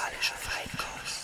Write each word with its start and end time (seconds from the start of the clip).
musikalische 0.00 0.34
Feinkost. 0.34 1.19